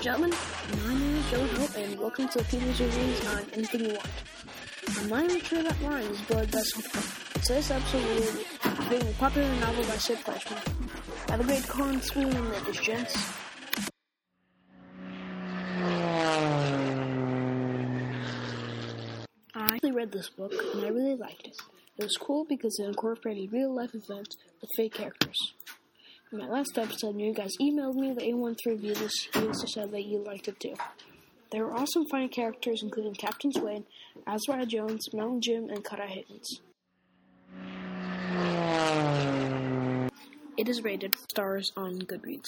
gentlemen, 0.00 0.32
my 0.86 0.94
name 0.94 1.16
is 1.16 1.30
Joe 1.30 1.46
Hope, 1.46 1.76
and 1.76 2.00
welcome 2.00 2.26
to 2.28 2.42
People's 2.44 2.80
Reviews 2.80 3.26
on 3.26 3.44
Anything 3.52 3.80
You 3.84 3.88
Want. 3.88 4.08
I'm 4.96 5.08
not 5.10 5.24
even 5.24 5.40
sure 5.42 5.62
that 5.62 5.82
line 5.82 6.04
is 6.04 6.18
blood 6.22 6.46
vessel. 6.46 6.82
Today's 7.42 7.70
episode 7.70 8.02
will 8.04 8.14
be 8.16 8.88
reading 8.88 9.08
a 9.08 9.12
popular 9.18 9.54
novel 9.56 9.84
by 9.84 9.96
Sid 9.96 10.16
Fleischman, 10.20 11.28
Have 11.28 11.40
a 11.40 11.44
Great 11.44 11.66
Horn 11.66 12.00
Spoon 12.00 12.34
and 12.34 12.50
Ladies 12.50 12.80
Gents. 12.80 13.14
I 19.54 19.74
actually 19.74 19.92
read 19.92 20.12
this 20.12 20.30
book, 20.30 20.54
and 20.76 20.82
I 20.86 20.88
really 20.88 21.16
liked 21.16 21.46
it. 21.46 21.56
It 21.98 22.04
was 22.04 22.16
cool 22.16 22.46
because 22.48 22.78
it 22.78 22.84
incorporated 22.86 23.52
real 23.52 23.74
life 23.74 23.94
events 23.94 24.38
with 24.62 24.70
fake 24.78 24.94
characters. 24.94 25.52
In 26.32 26.38
my 26.38 26.46
last 26.46 26.78
episode, 26.78 27.18
you 27.18 27.34
guys 27.34 27.50
emailed 27.60 27.96
me 27.96 28.14
you 28.24 28.36
wanted 28.36 28.58
to 28.58 28.70
review 28.70 28.94
this. 28.94 29.12
You 29.34 29.48
also 29.48 29.66
said 29.66 29.90
that 29.90 30.04
you 30.04 30.22
liked 30.22 30.46
it 30.46 30.60
too. 30.60 30.74
There 31.50 31.64
were 31.64 31.74
awesome 31.74 32.06
funny 32.08 32.28
characters, 32.28 32.84
including 32.84 33.14
Captain 33.14 33.50
Swain, 33.52 33.84
Azariah 34.28 34.64
Jones, 34.64 35.08
Mountain 35.12 35.40
Jim, 35.40 35.68
and 35.68 35.82
Cut-Eye 35.82 36.06
Higgins. 36.06 36.60
It 40.56 40.68
is 40.68 40.84
rated 40.84 41.16
stars 41.32 41.72
on 41.76 41.98
Goodreads. 42.02 42.46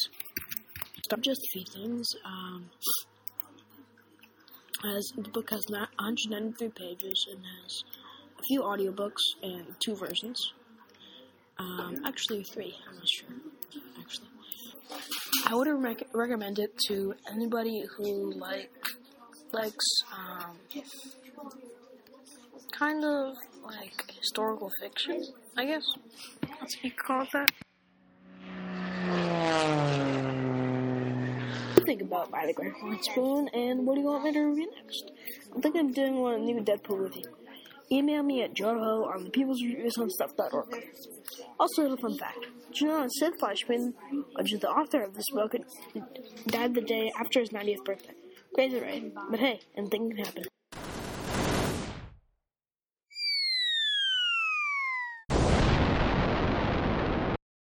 So 1.10 1.16
just 1.16 1.40
a 1.40 1.48
few 1.52 1.64
things. 1.64 2.06
Um, 2.24 2.70
as 4.84 5.12
the 5.16 5.28
book 5.28 5.50
has 5.50 5.64
193 5.68 6.68
pages 6.68 7.26
and 7.32 7.40
has 7.44 7.82
a 8.38 8.42
few 8.44 8.62
audiobooks 8.62 9.22
and 9.42 9.74
two 9.80 9.96
versions. 9.96 10.52
Um, 11.58 11.96
actually, 12.06 12.44
three. 12.44 12.76
I'm 12.88 12.94
not 12.94 13.08
sure. 13.08 13.51
Actually, 14.00 14.28
I 15.46 15.54
would 15.54 15.68
rec- 15.68 16.08
recommend 16.14 16.58
it 16.58 16.76
to 16.88 17.14
anybody 17.30 17.82
who 17.96 18.32
like 18.32 18.70
likes 19.52 20.02
um, 20.16 20.56
kind 22.70 23.04
of 23.04 23.34
like 23.64 24.12
historical 24.18 24.70
fiction. 24.80 25.22
I 25.56 25.66
guess 25.66 25.84
that's 26.42 26.76
what 26.76 26.84
you 26.84 26.90
call 26.92 27.26
that. 27.32 27.50
Think 31.84 32.02
about 32.02 32.30
by 32.30 32.46
the 32.46 32.52
Great 32.52 32.72
Horn 32.74 32.98
Spoon, 33.02 33.48
and 33.52 33.86
what 33.86 33.96
do 33.96 34.00
you 34.00 34.06
want 34.06 34.24
me 34.24 34.32
to 34.32 34.40
review 34.40 34.70
next? 34.76 35.10
I'm 35.54 35.60
thinking 35.60 35.88
of 35.88 35.94
doing 35.94 36.16
one 36.16 36.44
new 36.44 36.60
Deadpool 36.60 37.02
with 37.02 37.16
you. 37.16 37.24
Email 37.92 38.22
me 38.22 38.42
at 38.42 38.54
joho 38.54 39.06
on 39.14 39.24
the 39.24 39.30
people's 39.30 39.62
reviews 39.62 39.98
on 39.98 40.08
stuff.org. 40.08 40.74
Also, 41.60 41.82
a 41.82 41.84
little 41.84 41.98
fun 41.98 42.16
fact. 42.16 42.38
Did 42.68 42.80
you 42.80 42.86
know 42.86 43.06
Sid 43.18 43.34
Fleischman, 43.38 43.92
which 44.34 44.54
is 44.54 44.60
the 44.60 44.70
author 44.70 45.02
of 45.02 45.14
this 45.14 45.26
book, 45.30 45.52
died 46.46 46.74
the 46.74 46.80
day 46.80 47.12
after 47.20 47.40
his 47.40 47.50
90th 47.50 47.84
birthday? 47.84 48.14
Crazy, 48.54 48.80
right? 48.80 49.12
But 49.30 49.40
hey, 49.40 49.60
anything 49.76 50.10
can 50.10 50.24
happen. 50.24 50.44